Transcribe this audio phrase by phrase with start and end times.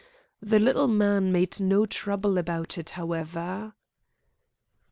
[0.41, 3.73] The little man made no trouble about it, however.